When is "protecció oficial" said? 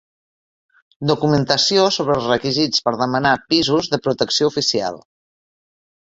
4.07-4.99